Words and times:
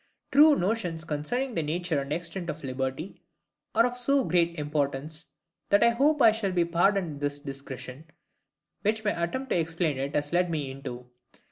True 0.31 0.55
notions 0.55 1.03
concerning 1.03 1.53
the 1.53 1.61
nature 1.61 2.01
and 2.01 2.11
extent 2.11 2.49
of 2.49 2.63
LIBERTY 2.63 3.21
are 3.75 3.85
of 3.85 3.95
so 3.95 4.23
great 4.23 4.57
importance, 4.57 5.27
that 5.69 5.83
I 5.83 5.89
hope 5.89 6.23
I 6.23 6.31
shall 6.31 6.51
be 6.51 6.65
pardoned 6.65 7.19
this 7.21 7.39
digression, 7.39 8.05
which 8.81 9.05
my 9.05 9.11
attempt 9.23 9.51
to 9.51 9.59
explain 9.59 9.99
it 9.99 10.15
has 10.15 10.33
led 10.33 10.49
me 10.49 10.71
into. 10.71 11.07